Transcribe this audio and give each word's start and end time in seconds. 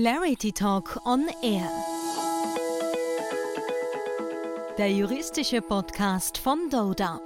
Clarity 0.00 0.52
Talk 0.52 1.04
on 1.06 1.26
Air. 1.42 1.68
Der 4.78 4.92
juristische 4.92 5.60
Podcast 5.60 6.38
von 6.38 6.70
Doda. 6.70 7.20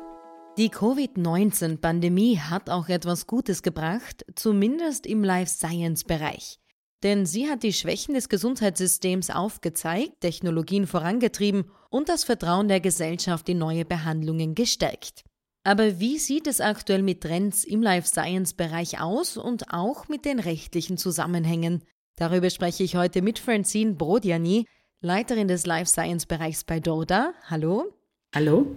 Die 0.56 0.70
Covid-19-Pandemie 0.70 2.38
hat 2.38 2.70
auch 2.70 2.88
etwas 2.88 3.26
Gutes 3.26 3.62
gebracht, 3.62 4.24
zumindest 4.36 5.06
im 5.06 5.22
Life 5.22 5.50
Science-Bereich. 5.50 6.60
Denn 7.02 7.26
sie 7.26 7.46
hat 7.50 7.62
die 7.62 7.74
Schwächen 7.74 8.14
des 8.14 8.30
Gesundheitssystems 8.30 9.28
aufgezeigt, 9.28 10.22
Technologien 10.22 10.86
vorangetrieben 10.86 11.66
und 11.90 12.08
das 12.08 12.24
Vertrauen 12.24 12.68
der 12.68 12.80
Gesellschaft 12.80 13.50
in 13.50 13.58
neue 13.58 13.84
Behandlungen 13.84 14.54
gestärkt. 14.54 15.24
Aber 15.62 16.00
wie 16.00 16.16
sieht 16.16 16.46
es 16.46 16.62
aktuell 16.62 17.02
mit 17.02 17.20
Trends 17.20 17.64
im 17.64 17.82
Life 17.82 18.08
Science 18.08 18.54
Bereich 18.54 18.98
aus 18.98 19.36
und 19.36 19.74
auch 19.74 20.08
mit 20.08 20.24
den 20.24 20.38
rechtlichen 20.38 20.96
Zusammenhängen? 20.96 21.84
Darüber 22.22 22.50
spreche 22.50 22.84
ich 22.84 22.94
heute 22.94 23.20
mit 23.20 23.40
Francine 23.40 23.94
Brodiani, 23.94 24.68
Leiterin 25.00 25.48
des 25.48 25.66
Life 25.66 25.86
Science 25.86 26.26
Bereichs 26.26 26.62
bei 26.62 26.78
Doda. 26.78 27.34
Hallo. 27.50 27.92
Hallo. 28.32 28.76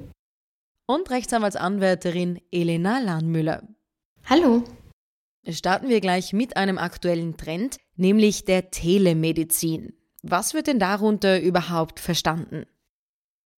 Und 0.88 1.12
Rechtsanwaltsanwärterin 1.12 2.42
Elena 2.52 2.98
Lahnmüller. 2.98 3.62
Hallo. 4.28 4.64
Starten 5.48 5.90
wir 5.90 6.02
gleich 6.02 6.34
mit 6.34 6.58
einem 6.58 6.80
aktuellen 6.80 7.38
Trend, 7.38 7.78
nämlich 7.96 8.46
der 8.46 8.72
Telemedizin. 8.72 9.94
Was 10.24 10.56
wird 10.56 10.66
denn 10.66 10.80
darunter 10.80 11.40
überhaupt 11.40 12.00
verstanden? 12.00 12.66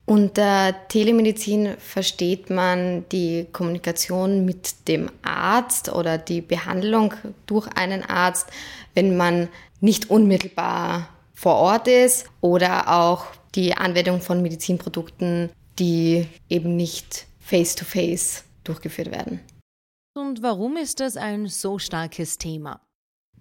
Unter 0.09 0.73
Telemedizin 0.87 1.75
versteht 1.79 2.49
man 2.49 3.03
die 3.09 3.45
Kommunikation 3.51 4.45
mit 4.45 4.87
dem 4.87 5.11
Arzt 5.21 5.91
oder 5.91 6.17
die 6.17 6.39
Behandlung 6.39 7.13
durch 7.45 7.67
einen 7.75 8.03
Arzt, 8.03 8.47
wenn 8.93 9.17
man 9.17 9.49
nicht 9.81 10.09
unmittelbar 10.09 11.09
vor 11.33 11.55
Ort 11.55 11.89
ist 11.89 12.29
oder 12.39 12.87
auch 12.87 13.25
die 13.53 13.75
Anwendung 13.75 14.21
von 14.21 14.41
Medizinprodukten, 14.41 15.49
die 15.77 16.25
eben 16.47 16.77
nicht 16.77 17.27
face-to-face 17.41 18.39
-face 18.39 18.43
durchgeführt 18.63 19.11
werden. 19.11 19.41
Und 20.15 20.41
warum 20.41 20.77
ist 20.77 21.01
das 21.01 21.17
ein 21.17 21.47
so 21.47 21.79
starkes 21.79 22.37
Thema? 22.37 22.79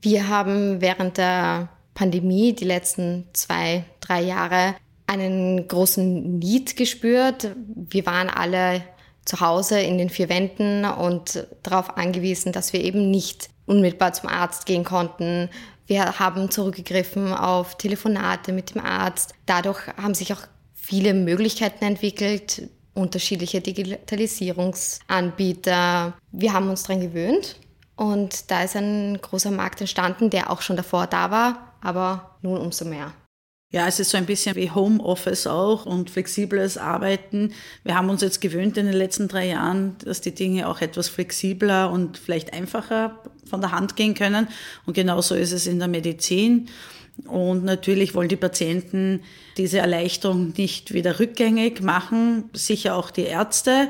Wir 0.00 0.26
haben 0.26 0.80
während 0.80 1.16
der 1.16 1.68
Pandemie 1.94 2.52
die 2.54 2.64
letzten 2.64 3.28
zwei, 3.32 3.84
drei 4.00 4.22
Jahre 4.22 4.74
einen 5.06 5.68
großen 5.68 6.38
Need 6.38 6.76
gespürt. 6.76 7.50
Wir 7.74 8.06
waren 8.06 8.28
alle 8.28 8.82
zu 9.24 9.40
Hause 9.40 9.80
in 9.80 9.98
den 9.98 10.10
vier 10.10 10.28
Wänden 10.28 10.84
und 10.84 11.46
darauf 11.62 11.96
angewiesen, 11.96 12.52
dass 12.52 12.72
wir 12.72 12.82
eben 12.82 13.10
nicht 13.10 13.48
unmittelbar 13.66 14.12
zum 14.12 14.28
Arzt 14.28 14.66
gehen 14.66 14.84
konnten. 14.84 15.48
Wir 15.86 16.18
haben 16.18 16.50
zurückgegriffen 16.50 17.32
auf 17.32 17.76
Telefonate 17.76 18.52
mit 18.52 18.74
dem 18.74 18.84
Arzt. 18.84 19.34
Dadurch 19.46 19.86
haben 19.96 20.14
sich 20.14 20.32
auch 20.32 20.42
viele 20.74 21.14
Möglichkeiten 21.14 21.84
entwickelt, 21.84 22.68
unterschiedliche 22.94 23.60
Digitalisierungsanbieter. 23.60 26.14
Wir 26.32 26.52
haben 26.52 26.70
uns 26.70 26.84
daran 26.84 27.00
gewöhnt 27.00 27.56
und 27.96 28.50
da 28.50 28.62
ist 28.62 28.76
ein 28.76 29.18
großer 29.20 29.50
Markt 29.50 29.80
entstanden, 29.80 30.30
der 30.30 30.50
auch 30.50 30.62
schon 30.62 30.76
davor 30.76 31.06
da 31.06 31.30
war, 31.30 31.74
aber 31.80 32.36
nun 32.42 32.58
umso 32.58 32.84
mehr. 32.84 33.12
Ja, 33.70 33.88
es 33.88 33.98
ist 33.98 34.10
so 34.10 34.16
ein 34.16 34.26
bisschen 34.26 34.54
wie 34.54 34.70
Homeoffice 34.70 35.48
auch 35.48 35.86
und 35.86 36.08
flexibles 36.08 36.78
Arbeiten. 36.78 37.52
Wir 37.82 37.96
haben 37.96 38.08
uns 38.10 38.22
jetzt 38.22 38.40
gewöhnt 38.40 38.76
in 38.76 38.86
den 38.86 38.94
letzten 38.94 39.26
drei 39.26 39.48
Jahren, 39.48 39.96
dass 40.04 40.20
die 40.20 40.34
Dinge 40.34 40.68
auch 40.68 40.80
etwas 40.80 41.08
flexibler 41.08 41.90
und 41.90 42.16
vielleicht 42.16 42.52
einfacher 42.52 43.20
von 43.44 43.60
der 43.60 43.72
Hand 43.72 43.96
gehen 43.96 44.14
können. 44.14 44.46
Und 44.86 44.94
genauso 44.94 45.34
ist 45.34 45.50
es 45.50 45.66
in 45.66 45.80
der 45.80 45.88
Medizin. 45.88 46.68
Und 47.26 47.64
natürlich 47.64 48.14
wollen 48.14 48.28
die 48.28 48.36
Patienten 48.36 49.22
diese 49.56 49.78
Erleichterung 49.78 50.52
nicht 50.56 50.94
wieder 50.94 51.18
rückgängig 51.18 51.80
machen, 51.80 52.50
sicher 52.52 52.94
auch 52.94 53.10
die 53.10 53.24
Ärzte. 53.24 53.88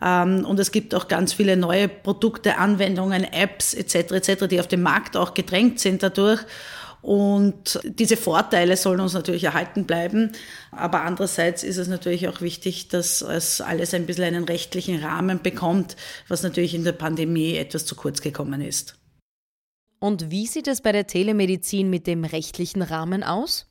Ähm, 0.00 0.46
und 0.46 0.58
es 0.58 0.72
gibt 0.72 0.94
auch 0.94 1.08
ganz 1.08 1.34
viele 1.34 1.58
neue 1.58 1.88
Produkte, 1.88 2.56
Anwendungen, 2.56 3.24
Apps 3.24 3.74
etc. 3.74 4.12
etc., 4.12 4.46
die 4.48 4.60
auf 4.60 4.68
dem 4.68 4.82
Markt 4.82 5.16
auch 5.16 5.34
gedrängt 5.34 5.78
sind 5.78 6.02
dadurch. 6.02 6.40
Und 7.02 7.80
diese 7.84 8.16
Vorteile 8.16 8.76
sollen 8.76 9.00
uns 9.00 9.14
natürlich 9.14 9.44
erhalten 9.44 9.84
bleiben. 9.84 10.32
Aber 10.70 11.02
andererseits 11.02 11.62
ist 11.62 11.78
es 11.78 11.88
natürlich 11.88 12.28
auch 12.28 12.40
wichtig, 12.40 12.88
dass 12.88 13.22
es 13.22 13.60
alles 13.60 13.94
ein 13.94 14.06
bisschen 14.06 14.24
einen 14.24 14.44
rechtlichen 14.44 15.02
Rahmen 15.02 15.42
bekommt, 15.42 15.96
was 16.28 16.42
natürlich 16.42 16.74
in 16.74 16.84
der 16.84 16.92
Pandemie 16.92 17.56
etwas 17.56 17.86
zu 17.86 17.94
kurz 17.94 18.20
gekommen 18.20 18.60
ist. 18.60 18.96
Und 19.98 20.30
wie 20.30 20.46
sieht 20.46 20.66
es 20.66 20.80
bei 20.80 20.92
der 20.92 21.06
Telemedizin 21.06 21.90
mit 21.90 22.06
dem 22.06 22.24
rechtlichen 22.24 22.82
Rahmen 22.82 23.22
aus? 23.22 23.66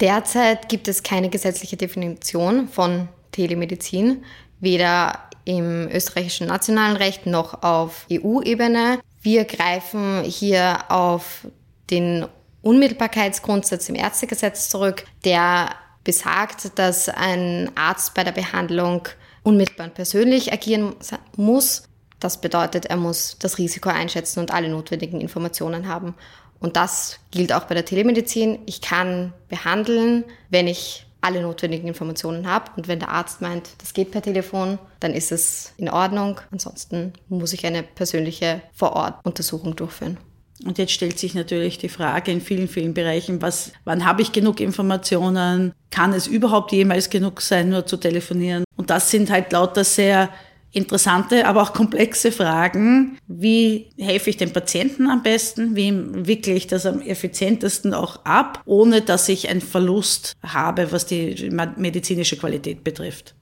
Derzeit 0.00 0.68
gibt 0.68 0.88
es 0.88 1.02
keine 1.02 1.28
gesetzliche 1.28 1.76
Definition 1.76 2.68
von 2.68 3.08
Telemedizin, 3.32 4.24
weder 4.60 5.30
im 5.44 5.88
österreichischen 5.88 6.46
nationalen 6.46 6.96
Recht 6.96 7.26
noch 7.26 7.62
auf 7.62 8.06
EU-Ebene. 8.10 9.00
Wir 9.22 9.44
greifen 9.44 10.22
hier 10.24 10.90
auf 10.90 11.46
den 11.90 12.26
Unmittelbarkeitsgrundsatz 12.62 13.88
im 13.88 13.94
Ärztegesetz 13.94 14.68
zurück, 14.68 15.04
der 15.24 15.70
besagt, 16.04 16.78
dass 16.78 17.08
ein 17.08 17.70
Arzt 17.74 18.14
bei 18.14 18.24
der 18.24 18.32
Behandlung 18.32 19.08
unmittelbar 19.42 19.86
und 19.86 19.94
persönlich 19.94 20.52
agieren 20.52 20.94
muss. 21.36 21.84
Das 22.18 22.40
bedeutet, 22.40 22.86
er 22.86 22.96
muss 22.96 23.36
das 23.38 23.58
Risiko 23.58 23.88
einschätzen 23.88 24.40
und 24.40 24.50
alle 24.50 24.68
notwendigen 24.68 25.20
Informationen 25.20 25.88
haben. 25.88 26.14
Und 26.58 26.76
das 26.76 27.18
gilt 27.30 27.52
auch 27.52 27.64
bei 27.64 27.74
der 27.74 27.86
Telemedizin. 27.86 28.58
Ich 28.66 28.82
kann 28.82 29.32
behandeln, 29.48 30.24
wenn 30.50 30.68
ich 30.68 31.06
alle 31.22 31.42
notwendigen 31.42 31.88
Informationen 31.88 32.46
habe. 32.46 32.70
Und 32.76 32.88
wenn 32.88 32.98
der 32.98 33.10
Arzt 33.10 33.40
meint, 33.40 33.70
das 33.78 33.94
geht 33.94 34.10
per 34.10 34.22
Telefon, 34.22 34.78
dann 35.00 35.14
ist 35.14 35.32
es 35.32 35.72
in 35.78 35.88
Ordnung. 35.88 36.40
Ansonsten 36.50 37.14
muss 37.28 37.52
ich 37.52 37.64
eine 37.66 37.82
persönliche 37.82 38.60
Vor-Ort-Untersuchung 38.72 39.76
durchführen. 39.76 40.18
Und 40.64 40.78
jetzt 40.78 40.92
stellt 40.92 41.18
sich 41.18 41.34
natürlich 41.34 41.78
die 41.78 41.88
Frage 41.88 42.30
in 42.30 42.40
vielen, 42.40 42.68
vielen 42.68 42.94
Bereichen, 42.94 43.40
was, 43.40 43.72
wann 43.84 44.04
habe 44.04 44.22
ich 44.22 44.32
genug 44.32 44.60
Informationen? 44.60 45.72
Kann 45.90 46.12
es 46.12 46.26
überhaupt 46.26 46.72
jemals 46.72 47.08
genug 47.08 47.40
sein, 47.40 47.70
nur 47.70 47.86
zu 47.86 47.96
telefonieren? 47.96 48.64
Und 48.76 48.90
das 48.90 49.10
sind 49.10 49.30
halt 49.30 49.52
lauter 49.52 49.84
sehr 49.84 50.28
interessante, 50.72 51.46
aber 51.46 51.62
auch 51.62 51.72
komplexe 51.72 52.30
Fragen. 52.30 53.18
Wie 53.26 53.90
helfe 53.98 54.30
ich 54.30 54.36
dem 54.36 54.52
Patienten 54.52 55.08
am 55.08 55.22
besten? 55.22 55.74
Wie 55.74 55.92
wickle 56.26 56.54
ich 56.54 56.66
das 56.66 56.86
am 56.86 57.00
effizientesten 57.00 57.94
auch 57.94 58.24
ab, 58.24 58.62
ohne 58.66 59.00
dass 59.00 59.28
ich 59.28 59.48
einen 59.48 59.60
Verlust 59.60 60.36
habe, 60.42 60.92
was 60.92 61.06
die 61.06 61.50
medizinische 61.76 62.36
Qualität 62.36 62.84
betrifft? 62.84 63.34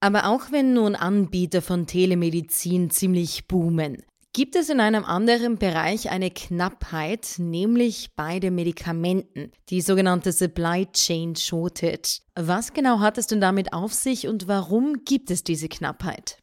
Aber 0.00 0.26
auch 0.26 0.52
wenn 0.52 0.74
nun 0.74 0.96
Anbieter 0.96 1.62
von 1.62 1.86
Telemedizin 1.86 2.90
ziemlich 2.90 3.46
boomen, 3.46 4.02
gibt 4.34 4.56
es 4.56 4.68
in 4.68 4.80
einem 4.80 5.04
anderen 5.04 5.56
Bereich 5.58 6.10
eine 6.10 6.30
Knappheit, 6.30 7.36
nämlich 7.38 8.10
bei 8.16 8.40
den 8.40 8.56
Medikamenten, 8.56 9.52
die 9.70 9.80
sogenannte 9.80 10.32
Supply 10.32 10.86
Chain 10.92 11.36
Shortage. 11.36 12.20
Was 12.34 12.74
genau 12.74 12.98
hat 12.98 13.16
es 13.16 13.28
denn 13.28 13.40
damit 13.40 13.72
auf 13.72 13.94
sich 13.94 14.28
und 14.28 14.46
warum 14.48 15.04
gibt 15.04 15.30
es 15.30 15.44
diese 15.44 15.68
Knappheit? 15.68 16.38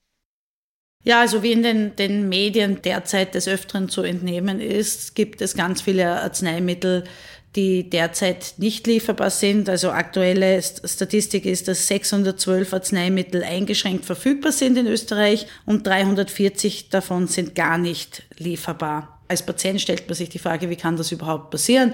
Ja, 1.03 1.19
also 1.19 1.43
wie 1.43 1.51
in 1.51 1.63
den, 1.63 1.95
den 1.95 2.29
Medien 2.29 2.81
derzeit 2.81 3.35
des 3.35 3.47
Öfteren 3.47 3.89
zu 3.89 4.03
entnehmen 4.03 4.59
ist, 4.59 5.15
gibt 5.15 5.41
es 5.41 5.55
ganz 5.55 5.81
viele 5.81 6.21
Arzneimittel, 6.21 7.03
die 7.55 7.89
derzeit 7.89 8.53
nicht 8.57 8.87
lieferbar 8.87 9.29
sind. 9.29 9.67
Also 9.67 9.91
aktuelle 9.91 10.61
Statistik 10.61 11.45
ist, 11.45 11.67
dass 11.67 11.87
612 11.87 12.73
Arzneimittel 12.73 13.43
eingeschränkt 13.43 14.05
verfügbar 14.05 14.51
sind 14.51 14.77
in 14.77 14.87
Österreich 14.87 15.47
und 15.65 15.85
340 15.85 16.89
davon 16.89 17.27
sind 17.27 17.55
gar 17.55 17.77
nicht 17.77 18.23
lieferbar. 18.37 19.19
Als 19.27 19.45
Patient 19.45 19.81
stellt 19.81 20.07
man 20.07 20.15
sich 20.15 20.29
die 20.29 20.39
Frage, 20.39 20.69
wie 20.69 20.75
kann 20.75 20.97
das 20.97 21.11
überhaupt 21.11 21.51
passieren? 21.51 21.93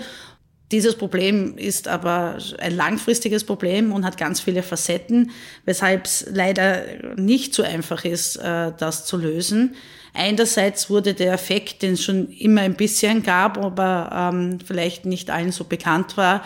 Dieses 0.71 0.97
Problem 0.97 1.57
ist 1.57 1.87
aber 1.87 2.37
ein 2.59 2.75
langfristiges 2.75 3.45
Problem 3.45 3.93
und 3.93 4.03
hat 4.03 4.17
ganz 4.17 4.41
viele 4.41 4.63
Facetten, 4.63 5.31
weshalb 5.63 6.05
es 6.05 6.25
leider 6.29 6.83
nicht 7.15 7.53
so 7.53 7.63
einfach 7.63 8.03
ist, 8.03 8.35
äh, 8.35 8.73
das 8.77 9.05
zu 9.05 9.15
lösen. 9.15 9.75
Einerseits 10.13 10.89
wurde 10.89 11.13
der 11.13 11.33
Effekt, 11.33 11.83
den 11.83 11.93
es 11.93 12.03
schon 12.03 12.29
immer 12.31 12.61
ein 12.61 12.75
bisschen 12.75 13.23
gab, 13.23 13.57
aber 13.57 14.09
ähm, 14.33 14.59
vielleicht 14.65 15.05
nicht 15.05 15.29
allen 15.29 15.53
so 15.53 15.63
bekannt 15.63 16.17
war, 16.17 16.43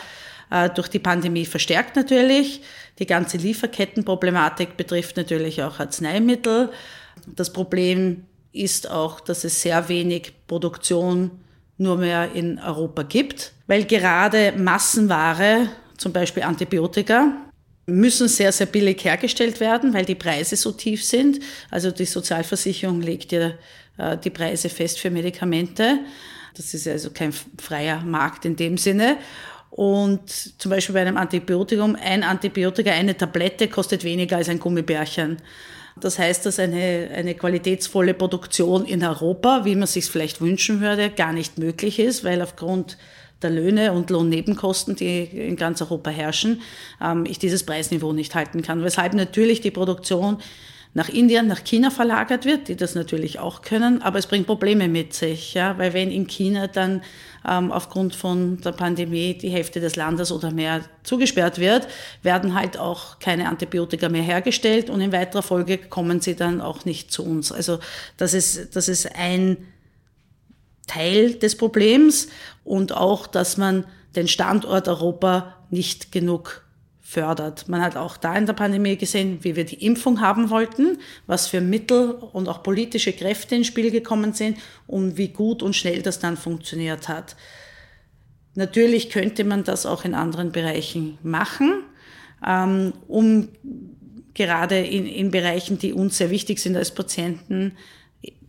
äh, 0.51 0.69
durch 0.69 0.89
die 0.89 0.99
Pandemie 0.99 1.45
verstärkt 1.45 1.95
natürlich. 1.95 2.61
Die 2.99 3.07
ganze 3.07 3.37
Lieferkettenproblematik 3.37 4.77
betrifft 4.77 5.17
natürlich 5.17 5.63
auch 5.63 5.79
Arzneimittel. 5.79 6.69
Das 7.25 7.51
Problem 7.53 8.25
ist 8.51 8.89
auch, 8.89 9.19
dass 9.19 9.45
es 9.45 9.61
sehr 9.61 9.89
wenig 9.89 10.33
Produktion 10.45 11.31
nur 11.81 11.97
mehr 11.97 12.31
in 12.33 12.59
Europa 12.59 13.03
gibt, 13.03 13.53
weil 13.67 13.85
gerade 13.85 14.53
Massenware, 14.55 15.69
zum 15.97 16.13
Beispiel 16.13 16.43
Antibiotika, 16.43 17.33
müssen 17.87 18.27
sehr, 18.27 18.51
sehr 18.51 18.67
billig 18.67 19.03
hergestellt 19.03 19.59
werden, 19.59 19.93
weil 19.93 20.05
die 20.05 20.15
Preise 20.15 20.55
so 20.55 20.71
tief 20.71 21.03
sind. 21.03 21.39
Also 21.71 21.91
die 21.91 22.05
Sozialversicherung 22.05 23.01
legt 23.01 23.31
ja 23.31 23.51
äh, 23.97 24.17
die 24.17 24.29
Preise 24.29 24.69
fest 24.69 24.99
für 24.99 25.09
Medikamente. 25.09 25.99
Das 26.55 26.73
ist 26.73 26.87
also 26.87 27.09
kein 27.09 27.33
freier 27.33 28.01
Markt 28.01 28.45
in 28.45 28.55
dem 28.55 28.77
Sinne. 28.77 29.17
Und 29.71 30.29
zum 30.29 30.69
Beispiel 30.69 30.93
bei 30.93 31.01
einem 31.01 31.17
Antibiotikum, 31.17 31.95
ein 31.95 32.23
Antibiotika, 32.23 32.91
eine 32.91 33.17
Tablette 33.17 33.69
kostet 33.69 34.03
weniger 34.03 34.37
als 34.37 34.49
ein 34.49 34.59
Gummibärchen. 34.59 35.37
Das 35.99 36.17
heißt, 36.17 36.45
dass 36.45 36.59
eine, 36.59 37.09
eine 37.13 37.35
qualitätsvolle 37.35 38.13
Produktion 38.13 38.85
in 38.85 39.03
Europa, 39.03 39.65
wie 39.65 39.75
man 39.75 39.87
sich 39.87 40.05
vielleicht 40.05 40.41
wünschen 40.41 40.81
würde, 40.81 41.09
gar 41.09 41.33
nicht 41.33 41.57
möglich 41.57 41.99
ist, 41.99 42.23
weil 42.23 42.41
aufgrund 42.41 42.97
der 43.41 43.49
Löhne 43.49 43.91
und 43.91 44.09
Lohnnebenkosten, 44.09 44.95
die 44.95 45.23
in 45.23 45.55
ganz 45.55 45.81
Europa 45.81 46.09
herrschen, 46.11 46.61
ähm, 47.01 47.25
ich 47.27 47.39
dieses 47.39 47.65
Preisniveau 47.65 48.13
nicht 48.13 48.35
halten 48.35 48.61
kann. 48.61 48.83
Weshalb 48.83 49.13
natürlich 49.13 49.61
die 49.61 49.71
Produktion 49.71 50.37
nach 50.93 51.07
Indien, 51.07 51.47
nach 51.47 51.63
China 51.63 51.89
verlagert 51.89 52.45
wird, 52.45 52.67
die 52.67 52.75
das 52.75 52.95
natürlich 52.95 53.39
auch 53.39 53.61
können, 53.61 54.01
aber 54.01 54.19
es 54.19 54.27
bringt 54.27 54.45
Probleme 54.45 54.89
mit 54.89 55.13
sich, 55.13 55.53
ja, 55.53 55.77
weil 55.77 55.93
wenn 55.93 56.11
in 56.11 56.27
China 56.27 56.67
dann 56.67 57.01
ähm, 57.47 57.71
aufgrund 57.71 58.13
von 58.13 58.59
der 58.61 58.73
Pandemie 58.73 59.33
die 59.37 59.49
Hälfte 59.49 59.79
des 59.79 59.95
Landes 59.95 60.31
oder 60.33 60.51
mehr 60.51 60.81
zugesperrt 61.03 61.59
wird, 61.59 61.87
werden 62.23 62.55
halt 62.55 62.77
auch 62.77 63.19
keine 63.19 63.47
Antibiotika 63.47 64.09
mehr 64.09 64.21
hergestellt 64.21 64.89
und 64.89 64.99
in 64.99 65.13
weiterer 65.13 65.43
Folge 65.43 65.77
kommen 65.77 66.19
sie 66.19 66.35
dann 66.35 66.59
auch 66.59 66.83
nicht 66.83 67.11
zu 67.11 67.23
uns. 67.23 67.53
Also 67.53 67.79
das 68.17 68.33
ist, 68.33 68.75
das 68.75 68.89
ist 68.89 69.15
ein 69.15 69.57
Teil 70.87 71.35
des 71.35 71.55
Problems 71.55 72.27
und 72.65 72.91
auch, 72.91 73.27
dass 73.27 73.55
man 73.55 73.85
den 74.17 74.27
Standort 74.27 74.89
Europa 74.89 75.55
nicht 75.69 76.11
genug 76.11 76.63
fördert. 77.11 77.67
Man 77.67 77.81
hat 77.81 77.97
auch 77.97 78.15
da 78.15 78.37
in 78.37 78.45
der 78.45 78.53
Pandemie 78.53 78.95
gesehen, 78.95 79.39
wie 79.41 79.57
wir 79.57 79.65
die 79.65 79.85
Impfung 79.85 80.21
haben 80.21 80.49
wollten, 80.49 80.97
was 81.27 81.47
für 81.47 81.59
Mittel 81.59 82.11
und 82.11 82.47
auch 82.47 82.63
politische 82.63 83.11
Kräfte 83.11 83.55
ins 83.55 83.67
Spiel 83.67 83.91
gekommen 83.91 84.31
sind 84.31 84.57
und 84.87 85.17
wie 85.17 85.27
gut 85.27 85.61
und 85.61 85.75
schnell 85.75 86.01
das 86.01 86.19
dann 86.19 86.37
funktioniert 86.37 87.09
hat. 87.09 87.35
Natürlich 88.55 89.09
könnte 89.09 89.43
man 89.43 89.65
das 89.65 89.85
auch 89.85 90.05
in 90.05 90.13
anderen 90.13 90.53
Bereichen 90.53 91.17
machen, 91.21 91.83
ähm, 92.47 92.93
um 93.09 93.49
gerade 94.33 94.79
in, 94.79 95.05
in 95.05 95.31
Bereichen, 95.31 95.79
die 95.79 95.91
uns 95.91 96.17
sehr 96.17 96.29
wichtig 96.29 96.59
sind 96.59 96.77
als 96.77 96.91
Patienten, 96.95 97.73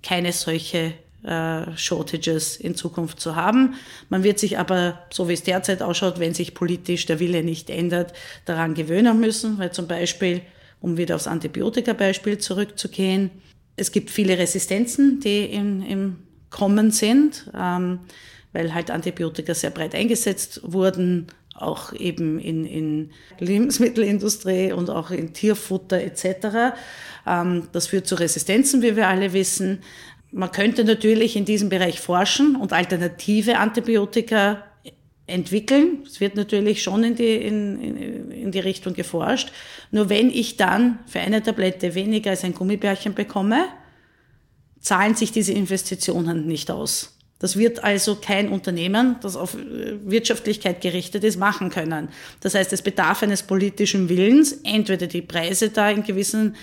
keine 0.04 0.30
solche 0.30 0.94
äh, 1.24 1.76
Shortages 1.76 2.56
in 2.56 2.74
Zukunft 2.74 3.20
zu 3.20 3.36
haben. 3.36 3.74
Man 4.08 4.24
wird 4.24 4.38
sich 4.38 4.58
aber, 4.58 4.98
so 5.10 5.28
wie 5.28 5.34
es 5.34 5.42
derzeit 5.42 5.82
ausschaut, 5.82 6.18
wenn 6.18 6.34
sich 6.34 6.54
politisch 6.54 7.06
der 7.06 7.20
Wille 7.20 7.42
nicht 7.42 7.70
ändert, 7.70 8.12
daran 8.44 8.74
gewöhnen 8.74 9.20
müssen, 9.20 9.58
weil 9.58 9.72
zum 9.72 9.86
Beispiel, 9.86 10.42
um 10.80 10.96
wieder 10.96 11.14
aufs 11.14 11.26
Antibiotika-Beispiel 11.26 12.38
zurückzugehen, 12.38 13.30
es 13.76 13.92
gibt 13.92 14.10
viele 14.10 14.36
Resistenzen, 14.38 15.20
die 15.20 15.44
im, 15.44 15.82
im 15.82 16.16
Kommen 16.50 16.90
sind, 16.90 17.50
ähm, 17.58 18.00
weil 18.52 18.74
halt 18.74 18.90
Antibiotika 18.90 19.54
sehr 19.54 19.70
breit 19.70 19.94
eingesetzt 19.94 20.60
wurden, 20.64 21.28
auch 21.54 21.92
eben 21.92 22.38
in, 22.38 22.64
in 22.64 23.10
Lebensmittelindustrie 23.38 24.72
und 24.72 24.90
auch 24.90 25.10
in 25.10 25.32
Tierfutter 25.32 26.00
etc. 26.00 26.74
Ähm, 27.26 27.68
das 27.72 27.86
führt 27.86 28.06
zu 28.06 28.16
Resistenzen, 28.16 28.82
wie 28.82 28.96
wir 28.96 29.08
alle 29.08 29.32
wissen. 29.32 29.82
Man 30.32 30.50
könnte 30.50 30.84
natürlich 30.84 31.36
in 31.36 31.44
diesem 31.44 31.68
Bereich 31.68 32.00
forschen 32.00 32.56
und 32.56 32.72
alternative 32.72 33.58
Antibiotika 33.58 34.64
entwickeln. 35.26 36.04
Es 36.06 36.20
wird 36.20 36.36
natürlich 36.36 36.82
schon 36.82 37.04
in 37.04 37.14
die, 37.14 37.36
in, 37.36 37.80
in, 37.80 38.30
in 38.30 38.50
die 38.50 38.58
Richtung 38.58 38.94
geforscht. 38.94 39.52
Nur 39.90 40.08
wenn 40.08 40.30
ich 40.30 40.56
dann 40.56 40.98
für 41.06 41.20
eine 41.20 41.42
Tablette 41.42 41.94
weniger 41.94 42.30
als 42.30 42.44
ein 42.44 42.54
Gummibärchen 42.54 43.14
bekomme, 43.14 43.66
zahlen 44.80 45.14
sich 45.14 45.32
diese 45.32 45.52
Investitionen 45.52 46.46
nicht 46.46 46.70
aus. 46.70 47.16
Das 47.38 47.56
wird 47.56 47.82
also 47.82 48.16
kein 48.16 48.48
Unternehmen, 48.48 49.16
das 49.20 49.36
auf 49.36 49.54
äh, 49.54 49.98
Wirtschaftlichkeit 50.04 50.80
gerichtet 50.80 51.24
ist, 51.24 51.38
machen 51.38 51.70
können. 51.70 52.08
Das 52.40 52.54
heißt, 52.54 52.72
es 52.72 52.82
bedarf 52.82 53.22
eines 53.22 53.42
politischen 53.42 54.08
Willens, 54.08 54.60
entweder 54.64 55.08
die 55.08 55.22
Preise 55.22 55.70
da 55.70 55.90
in 55.90 56.04
gewissen 56.04 56.56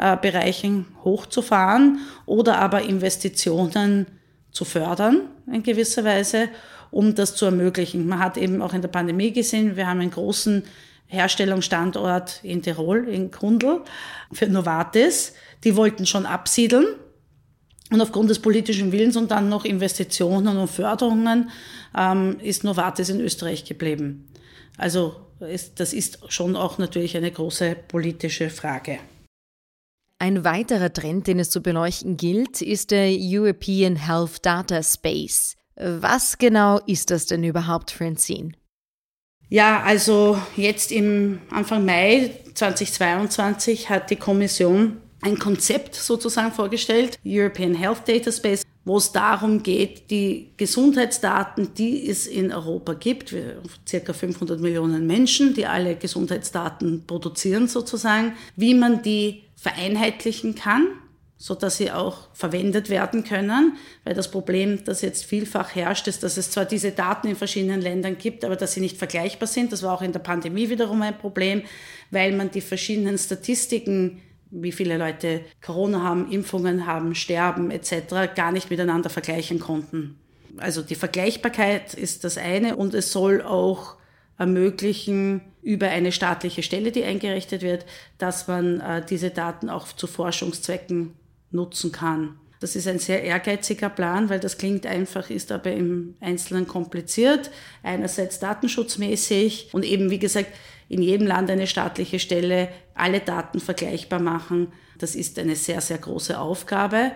äh, 0.00 0.16
Bereichen 0.16 0.86
hochzufahren 1.04 1.98
oder 2.26 2.58
aber 2.58 2.82
Investitionen 2.82 4.06
zu 4.50 4.64
fördern 4.64 5.22
in 5.52 5.62
gewisser 5.62 6.04
Weise, 6.04 6.48
um 6.90 7.14
das 7.14 7.34
zu 7.34 7.44
ermöglichen. 7.44 8.08
Man 8.08 8.18
hat 8.18 8.36
eben 8.36 8.62
auch 8.62 8.72
in 8.72 8.82
der 8.82 8.88
Pandemie 8.88 9.32
gesehen, 9.32 9.76
wir 9.76 9.86
haben 9.86 10.00
einen 10.00 10.10
großen 10.10 10.64
Herstellungsstandort 11.06 12.40
in 12.42 12.62
Tirol, 12.62 13.08
in 13.08 13.30
Kundl, 13.30 13.82
für 14.32 14.46
Novartis. 14.46 15.34
Die 15.64 15.76
wollten 15.76 16.06
schon 16.06 16.24
absiedeln. 16.24 16.86
Und 17.90 18.00
aufgrund 18.00 18.30
des 18.30 18.38
politischen 18.38 18.92
Willens 18.92 19.16
und 19.16 19.32
dann 19.32 19.48
noch 19.48 19.64
Investitionen 19.64 20.56
und 20.56 20.68
Förderungen 20.68 21.50
ähm, 21.98 22.38
ist 22.40 22.62
Novartis 22.62 23.08
in 23.08 23.20
Österreich 23.20 23.64
geblieben. 23.64 24.28
Also 24.78 25.16
ist, 25.40 25.80
das 25.80 25.92
ist 25.92 26.20
schon 26.28 26.54
auch 26.54 26.78
natürlich 26.78 27.16
eine 27.16 27.32
große 27.32 27.76
politische 27.88 28.48
Frage. 28.48 28.98
Ein 30.22 30.44
weiterer 30.44 30.92
Trend, 30.92 31.28
den 31.28 31.38
es 31.38 31.48
zu 31.48 31.62
beleuchten 31.62 32.18
gilt, 32.18 32.60
ist 32.60 32.90
der 32.90 33.08
European 33.10 33.96
Health 33.96 34.44
Data 34.44 34.82
Space. 34.82 35.56
Was 35.76 36.36
genau 36.36 36.78
ist 36.86 37.10
das 37.10 37.24
denn 37.24 37.42
überhaupt, 37.42 37.90
Francine? 37.90 38.52
Ja, 39.48 39.82
also 39.82 40.38
jetzt 40.56 40.92
im 40.92 41.40
Anfang 41.50 41.86
Mai 41.86 42.32
2022 42.52 43.88
hat 43.88 44.10
die 44.10 44.16
Kommission 44.16 44.98
ein 45.22 45.38
Konzept 45.38 45.94
sozusagen 45.94 46.52
vorgestellt, 46.52 47.18
European 47.24 47.74
Health 47.74 48.06
Data 48.06 48.30
Space, 48.30 48.62
wo 48.84 48.98
es 48.98 49.12
darum 49.12 49.62
geht, 49.62 50.10
die 50.10 50.52
Gesundheitsdaten, 50.58 51.72
die 51.74 52.08
es 52.08 52.26
in 52.26 52.52
Europa 52.52 52.92
gibt, 52.92 53.32
wir 53.32 53.62
circa 53.88 54.12
500 54.12 54.60
Millionen 54.60 55.06
Menschen, 55.06 55.54
die 55.54 55.66
alle 55.66 55.96
Gesundheitsdaten 55.96 57.06
produzieren 57.06 57.68
sozusagen, 57.68 58.34
wie 58.56 58.74
man 58.74 59.02
die 59.02 59.44
vereinheitlichen 59.60 60.54
kann, 60.54 60.86
so 61.36 61.54
dass 61.54 61.76
sie 61.76 61.90
auch 61.90 62.28
verwendet 62.34 62.90
werden 62.90 63.24
können, 63.24 63.76
weil 64.04 64.14
das 64.14 64.30
Problem, 64.30 64.84
das 64.84 65.02
jetzt 65.02 65.24
vielfach 65.24 65.74
herrscht, 65.74 66.06
ist, 66.08 66.22
dass 66.22 66.36
es 66.36 66.50
zwar 66.50 66.64
diese 66.64 66.92
Daten 66.92 67.28
in 67.28 67.36
verschiedenen 67.36 67.80
Ländern 67.80 68.18
gibt, 68.18 68.44
aber 68.44 68.56
dass 68.56 68.72
sie 68.72 68.80
nicht 68.80 68.96
vergleichbar 68.96 69.46
sind. 69.46 69.72
Das 69.72 69.82
war 69.82 69.94
auch 69.94 70.02
in 70.02 70.12
der 70.12 70.20
Pandemie 70.20 70.68
wiederum 70.68 71.02
ein 71.02 71.16
Problem, 71.16 71.62
weil 72.10 72.32
man 72.32 72.50
die 72.50 72.60
verschiedenen 72.60 73.18
Statistiken 73.18 74.20
wie 74.50 74.72
viele 74.72 74.96
Leute 74.96 75.42
Corona 75.62 76.02
haben, 76.02 76.30
Impfungen 76.30 76.86
haben, 76.86 77.14
sterben 77.14 77.70
etc., 77.70 78.34
gar 78.34 78.50
nicht 78.52 78.70
miteinander 78.70 79.08
vergleichen 79.08 79.60
konnten. 79.60 80.18
Also 80.56 80.82
die 80.82 80.96
Vergleichbarkeit 80.96 81.94
ist 81.94 82.24
das 82.24 82.36
eine 82.36 82.76
und 82.76 82.94
es 82.94 83.12
soll 83.12 83.42
auch 83.42 83.96
ermöglichen, 84.38 85.42
über 85.62 85.88
eine 85.88 86.12
staatliche 86.12 86.62
Stelle, 86.62 86.92
die 86.92 87.04
eingerichtet 87.04 87.62
wird, 87.62 87.86
dass 88.18 88.48
man 88.48 88.80
äh, 88.80 89.04
diese 89.04 89.30
Daten 89.30 89.68
auch 89.68 89.86
zu 89.88 90.06
Forschungszwecken 90.06 91.14
nutzen 91.50 91.92
kann. 91.92 92.38
Das 92.60 92.76
ist 92.76 92.86
ein 92.86 92.98
sehr 92.98 93.22
ehrgeiziger 93.22 93.88
Plan, 93.88 94.28
weil 94.28 94.38
das 94.38 94.58
klingt 94.58 94.86
einfach, 94.86 95.30
ist 95.30 95.50
aber 95.50 95.72
im 95.72 96.14
Einzelnen 96.20 96.66
kompliziert. 96.66 97.50
Einerseits 97.82 98.38
datenschutzmäßig 98.38 99.70
und 99.72 99.84
eben, 99.84 100.10
wie 100.10 100.18
gesagt, 100.18 100.52
in 100.88 101.00
jedem 101.00 101.26
Land 101.26 101.50
eine 101.50 101.66
staatliche 101.66 102.18
Stelle 102.18 102.68
alle 102.94 103.20
Daten 103.20 103.60
vergleichbar 103.60 104.20
machen. 104.20 104.72
Das 104.98 105.14
ist 105.14 105.38
eine 105.38 105.56
sehr, 105.56 105.80
sehr 105.80 105.98
große 105.98 106.38
Aufgabe, 106.38 107.12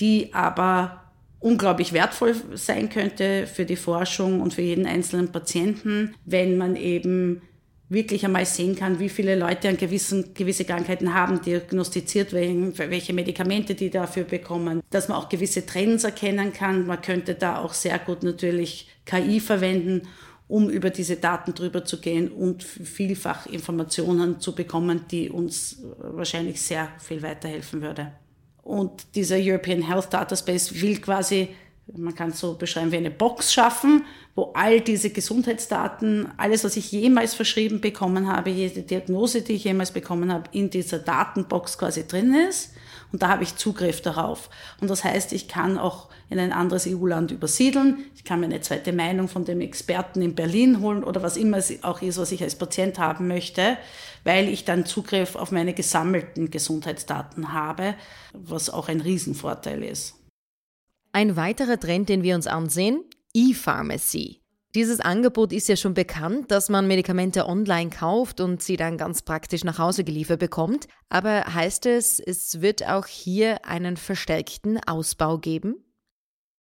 die 0.00 0.34
aber 0.34 1.04
unglaublich 1.40 1.92
wertvoll 1.94 2.34
sein 2.54 2.90
könnte 2.90 3.46
für 3.46 3.64
die 3.64 3.76
Forschung 3.76 4.42
und 4.42 4.52
für 4.52 4.62
jeden 4.62 4.86
einzelnen 4.86 5.32
Patienten, 5.32 6.14
wenn 6.26 6.58
man 6.58 6.76
eben 6.76 7.40
wirklich 7.94 8.24
einmal 8.24 8.44
sehen 8.44 8.76
kann, 8.76 8.98
wie 8.98 9.08
viele 9.08 9.36
Leute 9.36 9.68
an 9.68 9.76
gewissen, 9.76 10.34
gewisse 10.34 10.64
Krankheiten 10.64 11.14
haben, 11.14 11.40
diagnostiziert 11.40 12.32
welche 12.32 13.12
Medikamente 13.12 13.74
die 13.74 13.90
dafür 13.90 14.24
bekommen, 14.24 14.82
dass 14.90 15.08
man 15.08 15.16
auch 15.16 15.28
gewisse 15.28 15.64
Trends 15.64 16.04
erkennen 16.04 16.52
kann. 16.52 16.86
Man 16.86 17.00
könnte 17.00 17.34
da 17.34 17.58
auch 17.58 17.72
sehr 17.72 17.98
gut 17.98 18.22
natürlich 18.22 18.88
KI 19.06 19.40
verwenden, 19.40 20.02
um 20.46 20.68
über 20.68 20.90
diese 20.90 21.16
Daten 21.16 21.54
drüber 21.54 21.84
zu 21.84 22.00
gehen 22.00 22.28
und 22.28 22.62
vielfach 22.62 23.46
Informationen 23.46 24.40
zu 24.40 24.54
bekommen, 24.54 25.06
die 25.10 25.30
uns 25.30 25.78
wahrscheinlich 25.96 26.60
sehr 26.60 26.90
viel 26.98 27.22
weiterhelfen 27.22 27.80
würde. 27.80 28.12
Und 28.62 29.14
dieser 29.14 29.36
European 29.38 29.82
Health 29.82 30.12
Data 30.12 30.34
Space 30.34 30.80
will 30.80 30.98
quasi, 31.00 31.50
man 31.92 32.14
kann 32.14 32.30
es 32.30 32.40
so 32.40 32.54
beschreiben, 32.54 32.92
wie 32.92 32.96
eine 32.96 33.10
Box 33.10 33.52
schaffen, 33.52 34.04
wo 34.34 34.52
all 34.54 34.80
diese 34.80 35.10
Gesundheitsdaten, 35.10 36.28
alles, 36.36 36.64
was 36.64 36.76
ich 36.76 36.90
jemals 36.90 37.34
verschrieben 37.34 37.80
bekommen 37.80 38.26
habe, 38.26 38.50
jede 38.50 38.82
Diagnose, 38.82 39.42
die 39.42 39.54
ich 39.54 39.64
jemals 39.64 39.92
bekommen 39.92 40.32
habe, 40.32 40.48
in 40.52 40.70
dieser 40.70 40.98
Datenbox 40.98 41.78
quasi 41.78 42.06
drin 42.06 42.34
ist. 42.34 42.72
Und 43.12 43.22
da 43.22 43.28
habe 43.28 43.44
ich 43.44 43.56
Zugriff 43.56 44.00
darauf. 44.00 44.50
Und 44.80 44.90
das 44.90 45.04
heißt, 45.04 45.32
ich 45.34 45.46
kann 45.46 45.78
auch 45.78 46.08
in 46.30 46.38
ein 46.40 46.52
anderes 46.52 46.86
EU-Land 46.88 47.30
übersiedeln. 47.30 48.06
Ich 48.16 48.24
kann 48.24 48.40
mir 48.40 48.46
eine 48.46 48.60
zweite 48.60 48.92
Meinung 48.92 49.28
von 49.28 49.44
dem 49.44 49.60
Experten 49.60 50.20
in 50.22 50.34
Berlin 50.34 50.80
holen 50.80 51.04
oder 51.04 51.22
was 51.22 51.36
immer 51.36 51.58
es 51.58 51.84
auch 51.84 52.02
ist, 52.02 52.18
was 52.18 52.32
ich 52.32 52.42
als 52.42 52.56
Patient 52.56 52.98
haben 52.98 53.28
möchte, 53.28 53.76
weil 54.24 54.48
ich 54.48 54.64
dann 54.64 54.86
Zugriff 54.86 55.36
auf 55.36 55.52
meine 55.52 55.74
gesammelten 55.74 56.50
Gesundheitsdaten 56.50 57.52
habe, 57.52 57.94
was 58.32 58.70
auch 58.70 58.88
ein 58.88 59.00
Riesenvorteil 59.00 59.84
ist. 59.84 60.14
Ein 61.14 61.36
weiterer 61.36 61.78
Trend, 61.78 62.08
den 62.08 62.24
wir 62.24 62.34
uns 62.34 62.48
ansehen, 62.48 63.04
E-Pharmacy. 63.34 64.40
Dieses 64.74 64.98
Angebot 64.98 65.52
ist 65.52 65.68
ja 65.68 65.76
schon 65.76 65.94
bekannt, 65.94 66.50
dass 66.50 66.68
man 66.68 66.88
Medikamente 66.88 67.46
online 67.46 67.90
kauft 67.90 68.40
und 68.40 68.60
sie 68.60 68.76
dann 68.76 68.98
ganz 68.98 69.22
praktisch 69.22 69.62
nach 69.62 69.78
Hause 69.78 70.02
geliefert 70.02 70.40
bekommt. 70.40 70.88
Aber 71.10 71.54
heißt 71.54 71.86
es, 71.86 72.18
es 72.18 72.60
wird 72.62 72.84
auch 72.88 73.06
hier 73.06 73.64
einen 73.64 73.96
verstärkten 73.96 74.80
Ausbau 74.88 75.38
geben? 75.38 75.76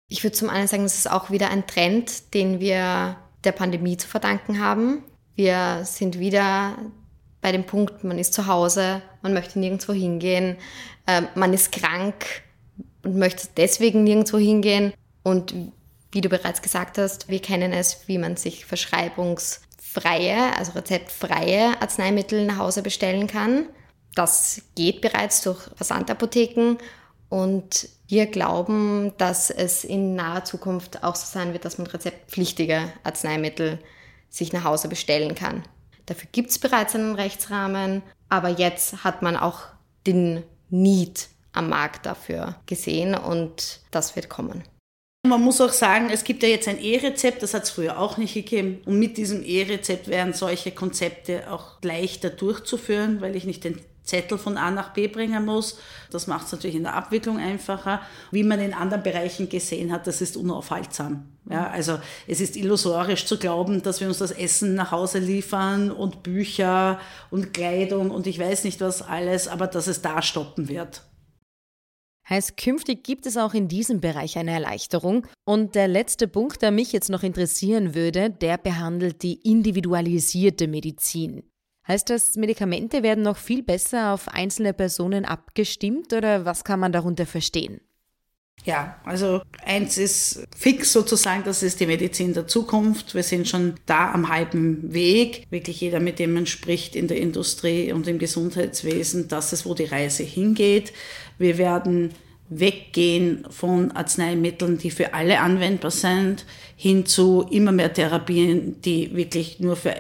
Ich 0.10 0.22
würde 0.22 0.36
zum 0.36 0.50
einen 0.50 0.68
sagen, 0.68 0.84
das 0.84 0.98
ist 0.98 1.10
auch 1.10 1.32
wieder 1.32 1.50
ein 1.50 1.66
Trend, 1.66 2.34
den 2.34 2.60
wir 2.60 3.16
der 3.46 3.54
Pandemie 3.54 3.96
zu 3.96 4.10
verdanken 4.10 4.60
haben. 4.60 5.06
Wir 5.34 5.86
sind 5.86 6.20
wieder 6.20 6.78
bei 7.40 7.54
dem 7.54 7.66
Punkt, 7.66 8.04
man 8.04 8.20
ist 8.20 8.34
zu 8.34 8.48
Hause, 8.48 9.02
man 9.22 9.34
möchte 9.34 9.60
nirgendwo 9.60 9.94
hingehen, 9.94 10.58
äh, 11.08 11.22
man 11.36 11.54
ist 11.54 11.72
krank 11.72 12.44
und 13.04 13.18
möchte 13.18 13.48
deswegen 13.58 14.04
nirgendwo 14.04 14.38
hingehen. 14.38 14.94
Und 15.24 15.54
wie 16.12 16.22
du 16.22 16.30
bereits 16.30 16.62
gesagt 16.62 16.98
hast, 16.98 17.30
wir 17.30 17.42
kennen 17.42 17.74
es, 17.74 18.08
wie 18.08 18.18
man 18.18 18.36
sich 18.38 18.66
verschreibungsfreie, 18.66 20.58
also 20.58 20.74
rezeptfreie 20.74 21.82
Arzneimittel 21.82 22.46
nach 22.46 22.58
Hause 22.58 22.82
bestellen 22.82 23.28
kann. 23.28 23.66
Das 24.16 24.62
geht 24.76 25.02
bereits 25.02 25.42
durch 25.42 25.60
Versandapotheken 25.76 26.78
und 27.30 27.88
wir 28.08 28.26
glauben, 28.26 29.14
dass 29.18 29.50
es 29.50 29.86
in 29.86 30.16
naher 30.16 30.44
Zukunft 30.44 31.02
auch 31.02 31.16
so 31.16 31.26
sein 31.26 31.54
wird, 31.54 31.64
dass 31.64 31.78
man 31.78 31.88
rezeptpflichtige 31.88 32.92
Arzneimittel 33.04 33.80
sich 34.30 34.52
nach 34.52 34.66
Hause 34.66 34.90
bestellen 34.90 35.34
kann. 35.34 35.64
Dafür 36.08 36.28
gibt 36.34 36.50
es 36.50 36.60
bereits 36.60 36.94
einen 36.94 37.16
Rechtsrahmen, 37.16 38.04
aber 38.28 38.50
jetzt 38.50 39.06
hat 39.06 39.22
man 39.22 39.38
auch 39.38 39.62
den 40.06 40.44
Need 40.70 41.30
am 41.54 41.70
Markt 41.70 42.06
dafür 42.06 42.56
gesehen 42.66 43.16
und 43.16 43.82
das 43.92 44.16
wird 44.16 44.30
kommen. 44.30 44.64
Man 45.28 45.42
muss 45.42 45.62
auch 45.62 45.72
sagen, 45.72 46.10
es 46.12 46.24
gibt 46.24 46.42
ja 46.42 46.50
jetzt 46.50 46.68
ein 46.68 46.82
E-Rezept, 46.82 47.44
das 47.44 47.54
hat 47.54 47.64
es 47.64 47.70
früher 47.70 48.00
auch 48.00 48.18
nicht 48.18 48.34
gegeben. 48.34 48.82
Und 48.86 48.98
mit 48.98 49.18
diesem 49.18 49.44
E-Rezept 49.44 50.08
wären 50.08 50.34
solche 50.34 50.72
Konzepte 50.72 51.52
auch 51.52 51.78
leichter 51.84 52.32
durchzuführen, 52.32 53.22
weil 53.22 53.36
ich 53.36 53.46
nicht 53.46 53.64
den 53.64 53.80
Zettel 54.04 54.40
von 54.40 54.58
A 54.58 54.72
nach 54.72 54.94
B 54.94 55.08
bringen 55.08 55.46
muss. 55.46 55.78
Das 56.10 56.26
macht 56.26 56.48
es 56.48 56.52
natürlich 56.54 56.76
in 56.76 56.84
der 56.84 56.96
Abwicklung 56.96 57.38
einfacher. 57.38 58.02
Wie 58.32 58.44
man 58.44 58.60
in 58.60 58.74
anderen 58.74 59.04
Bereichen 59.04 59.48
gesehen 59.48 59.92
hat, 59.92 60.08
das 60.08 60.22
ist 60.22 60.38
unaufhaltsam. 60.38 61.28
Ja, 61.50 61.70
also 61.70 62.00
es 62.28 62.42
ist 62.42 62.56
illusorisch 62.56 63.26
zu 63.26 63.38
glauben, 63.38 63.84
dass 63.84 64.02
wir 64.02 64.08
uns 64.08 64.18
das 64.18 64.32
Essen 64.32 64.74
nach 64.74 64.92
Hause 64.92 65.20
liefern 65.20 65.92
und 65.92 66.24
Bücher 66.24 67.00
und 67.30 67.54
Kleidung 67.54 68.10
und 68.10 68.26
ich 68.26 68.40
weiß 68.40 68.64
nicht 68.64 68.82
was 68.82 69.02
alles, 69.02 69.48
aber 69.48 69.68
dass 69.68 69.88
es 69.88 70.02
da 70.02 70.22
stoppen 70.22 70.68
wird. 70.68 71.04
Heißt, 72.30 72.56
künftig 72.56 73.04
gibt 73.04 73.26
es 73.26 73.36
auch 73.36 73.54
in 73.54 73.68
diesem 73.68 74.00
Bereich 74.00 74.38
eine 74.38 74.52
Erleichterung. 74.52 75.28
Und 75.46 75.76
der 75.76 75.88
letzte 75.88 76.28
Punkt, 76.28 76.62
der 76.62 76.72
mich 76.72 76.92
jetzt 76.92 77.10
noch 77.10 77.24
interessieren 77.24 77.96
würde, 77.96 78.30
der 78.30 78.58
behandelt 78.58 79.24
die 79.24 79.42
individualisierte 79.42 80.68
Medizin. 80.68 81.44
Heißt 81.88 82.10
das, 82.10 82.36
Medikamente 82.36 83.04
werden 83.04 83.24
noch 83.24 83.38
viel 83.38 83.64
besser 83.64 84.14
auf 84.14 84.28
einzelne 84.28 84.74
Personen 84.74 85.26
abgestimmt 85.26 86.14
oder 86.14 86.46
was 86.46 86.64
kann 86.64 86.80
man 86.80 86.92
darunter 86.92 87.26
verstehen? 87.26 87.82
Ja, 88.64 88.96
also 89.06 89.42
eins 89.66 89.98
ist 89.98 90.44
fix 90.56 90.94
sozusagen, 90.94 91.44
das 91.44 91.64
ist 91.64 91.80
die 91.80 91.88
Medizin 91.88 92.34
der 92.34 92.48
Zukunft. 92.48 93.16
Wir 93.16 93.24
sind 93.24 93.48
schon 93.48 93.74
da 93.88 94.12
am 94.12 94.30
halben 94.30 94.94
Weg. 94.94 95.48
Wirklich 95.50 95.82
jeder, 95.82 96.00
mit 96.00 96.20
dem 96.20 96.34
man 96.34 96.46
spricht 96.46 96.96
in 96.96 97.08
der 97.08 97.18
Industrie 97.18 97.92
und 97.92 98.08
im 98.08 98.20
Gesundheitswesen, 98.20 99.28
das 99.28 99.52
ist, 99.52 99.66
wo 99.66 99.74
die 99.74 99.86
Reise 99.86 100.24
hingeht. 100.24 100.94
Wir 101.40 101.58
werden 101.58 102.12
weggehen 102.50 103.48
von 103.50 103.92
Arzneimitteln, 103.92 104.78
die 104.78 104.92
für 104.92 105.14
alle 105.14 105.40
anwendbar 105.40 105.90
sind, 105.92 106.46
hin 106.76 107.06
zu 107.06 107.48
immer 107.50 107.72
mehr 107.72 107.94
Therapien, 107.94 108.80
die 108.82 109.16
wirklich 109.16 109.60
nur 109.60 109.78
für 109.78 109.96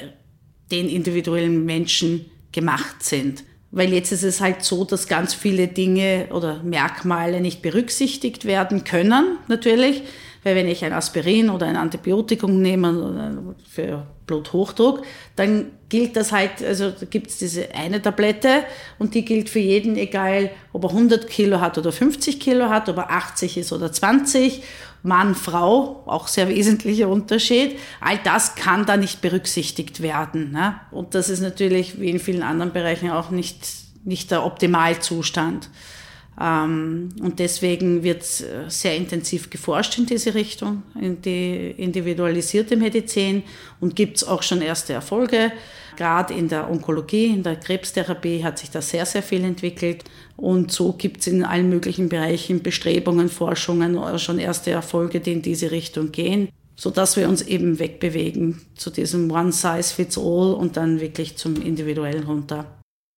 den 0.69 0.87
individuellen 0.87 1.65
Menschen 1.65 2.25
gemacht 2.51 3.03
sind. 3.03 3.43
Weil 3.71 3.93
jetzt 3.93 4.11
ist 4.11 4.23
es 4.23 4.41
halt 4.41 4.63
so, 4.63 4.83
dass 4.83 5.07
ganz 5.07 5.33
viele 5.33 5.67
Dinge 5.67 6.27
oder 6.31 6.61
Merkmale 6.61 7.39
nicht 7.39 7.61
berücksichtigt 7.61 8.45
werden 8.45 8.83
können, 8.83 9.37
natürlich. 9.47 10.03
Weil 10.43 10.55
wenn 10.55 10.67
ich 10.67 10.83
ein 10.83 10.91
Aspirin 10.91 11.49
oder 11.49 11.67
ein 11.67 11.77
Antibiotikum 11.77 12.61
nehme 12.61 13.55
für 13.69 14.07
Bluthochdruck, 14.25 15.03
dann 15.35 15.67
gilt 15.87 16.15
das 16.15 16.31
halt, 16.31 16.63
also 16.65 16.91
gibt 17.09 17.27
es 17.29 17.37
diese 17.37 17.75
eine 17.75 18.01
Tablette 18.01 18.63
und 18.97 19.13
die 19.13 19.23
gilt 19.23 19.49
für 19.49 19.59
jeden, 19.59 19.97
egal 19.97 20.49
ob 20.73 20.85
er 20.85 20.89
100 20.89 21.27
Kilo 21.27 21.61
hat 21.61 21.77
oder 21.77 21.91
50 21.91 22.39
Kilo 22.39 22.69
hat, 22.69 22.89
ob 22.89 22.97
er 22.97 23.11
80 23.11 23.57
ist 23.57 23.71
oder 23.71 23.91
20 23.91 24.63
Mann, 25.03 25.33
Frau, 25.33 26.03
auch 26.05 26.27
sehr 26.27 26.47
wesentlicher 26.49 27.07
Unterschied. 27.07 27.79
All 27.99 28.19
das 28.23 28.55
kann 28.55 28.85
da 28.85 28.97
nicht 28.97 29.21
berücksichtigt 29.21 30.01
werden. 30.01 30.51
Ne? 30.51 30.79
Und 30.91 31.15
das 31.15 31.29
ist 31.29 31.41
natürlich 31.41 31.99
wie 31.99 32.09
in 32.09 32.19
vielen 32.19 32.43
anderen 32.43 32.71
Bereichen 32.71 33.09
auch 33.09 33.31
nicht, 33.31 33.67
nicht 34.03 34.29
der 34.31 34.45
Optimalzustand. 34.45 35.69
Ähm, 36.41 37.09
und 37.21 37.37
deswegen 37.39 38.03
wird 38.03 38.23
sehr 38.23 38.95
intensiv 38.95 39.49
geforscht 39.49 39.97
in 39.99 40.07
diese 40.07 40.33
Richtung, 40.33 40.83
in 40.99 41.21
die 41.21 41.71
individualisierte 41.77 42.75
Medizin 42.77 43.43
und 43.79 43.95
gibt 43.95 44.17
es 44.17 44.23
auch 44.23 44.41
schon 44.41 44.61
erste 44.61 44.93
Erfolge. 44.93 45.51
Gerade 45.97 46.33
in 46.33 46.47
der 46.47 46.69
Onkologie, 46.69 47.27
in 47.27 47.43
der 47.43 47.57
Krebstherapie 47.57 48.43
hat 48.43 48.57
sich 48.57 48.71
da 48.71 48.81
sehr, 48.81 49.05
sehr 49.05 49.21
viel 49.21 49.43
entwickelt. 49.43 50.03
Und 50.35 50.71
so 50.71 50.93
gibt 50.93 51.21
es 51.21 51.27
in 51.27 51.43
allen 51.43 51.69
möglichen 51.69 52.09
Bereichen 52.09 52.63
Bestrebungen, 52.63 53.29
Forschungen, 53.29 53.99
schon 54.17 54.39
erste 54.39 54.71
Erfolge, 54.71 55.19
die 55.19 55.33
in 55.33 55.41
diese 55.43 55.69
Richtung 55.69 56.11
gehen, 56.11 56.49
sodass 56.75 57.17
wir 57.17 57.29
uns 57.29 57.43
eben 57.43 57.77
wegbewegen 57.77 58.61
zu 58.75 58.89
diesem 58.89 59.29
One 59.29 59.51
Size 59.51 59.93
Fits 59.93 60.17
All 60.17 60.53
und 60.53 60.77
dann 60.77 61.01
wirklich 61.01 61.37
zum 61.37 61.61
Individuellen 61.61 62.23
runter. 62.23 62.65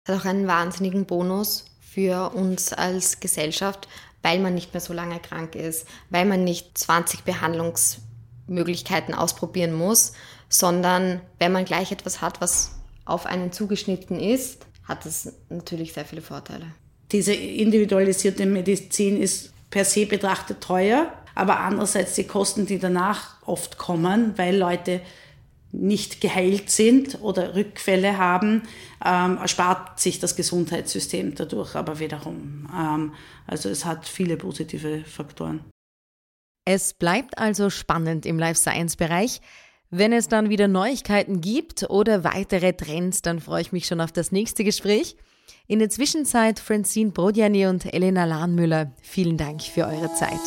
Hat 0.08 0.22
auch 0.22 0.26
einen 0.26 0.48
wahnsinnigen 0.48 1.06
Bonus 1.06 1.71
für 1.94 2.34
uns 2.34 2.72
als 2.72 3.20
Gesellschaft, 3.20 3.88
weil 4.22 4.40
man 4.40 4.54
nicht 4.54 4.74
mehr 4.74 4.82
so 4.82 4.94
lange 4.94 5.20
krank 5.20 5.56
ist, 5.56 5.88
weil 6.10 6.26
man 6.26 6.44
nicht 6.44 6.78
20 6.78 7.24
Behandlungsmöglichkeiten 7.24 9.14
ausprobieren 9.14 9.74
muss, 9.74 10.14
sondern 10.48 11.22
wenn 11.40 11.52
man 11.52 11.66
gleich 11.66 11.92
etwas 11.92 12.22
hat, 12.22 12.40
was 12.40 12.72
auf 13.04 13.26
einen 13.26 13.52
zugeschnitten 13.52 14.20
ist, 14.20 14.66
hat 14.88 15.06
das 15.06 15.34
natürlich 15.50 15.94
sehr 15.94 16.06
viele 16.06 16.22
Vorteile. 16.22 16.68
Diese 17.12 17.34
individualisierte 17.34 18.46
Medizin 18.46 19.22
ist 19.22 19.52
per 19.70 19.84
se 19.84 20.06
betrachtet 20.06 20.62
teuer, 20.62 21.12
aber 21.36 21.60
andererseits 21.60 22.16
die 22.16 22.26
Kosten, 22.26 22.66
die 22.66 22.80
danach 22.80 23.36
oft 23.46 23.78
kommen, 23.78 24.38
weil 24.38 24.56
Leute 24.56 25.02
nicht 25.72 26.22
geheilt 26.22 26.70
sind 26.70 27.22
oder 27.22 27.56
Rückfälle 27.56 28.18
haben, 28.18 28.64
ähm, 29.04 29.38
erspart 29.38 30.00
sich 30.00 30.20
das 30.20 30.36
Gesundheitssystem 30.36 31.36
dadurch 31.36 31.76
aber 31.76 32.00
wiederum. 32.00 32.68
Ähm, 32.76 33.14
also 33.48 33.70
es 33.70 33.86
hat 33.86 34.08
viele 34.08 34.38
positive 34.38 35.04
Faktoren. 35.06 35.62
Es 36.66 36.94
bleibt 36.94 37.38
also 37.38 37.70
spannend 37.70 38.26
im 38.26 38.38
Life 38.38 38.60
Science 38.60 38.96
Bereich. 38.96 39.42
Wenn 39.90 40.14
es 40.14 40.28
dann 40.28 40.50
wieder 40.50 40.68
Neuigkeiten 40.68 41.42
gibt 41.42 41.90
oder 41.90 42.24
weitere 42.24 42.74
Trends, 42.74 43.22
dann 43.22 43.42
freue 43.42 43.62
ich 43.62 43.72
mich 43.72 43.88
schon 43.88 44.00
auf 44.00 44.12
das 44.12 44.32
nächste 44.32 44.64
Gespräch. 44.64 45.18
In 45.68 45.80
der 45.80 45.90
Zwischenzeit 45.90 46.60
Francine 46.60 47.12
Brodjani 47.12 47.68
und 47.68 47.94
Elena 47.94 48.26
Lahnmüller, 48.26 48.94
vielen 49.02 49.38
Dank 49.38 49.62
für 49.62 49.86
eure 49.86 50.14
Zeit. 50.14 50.40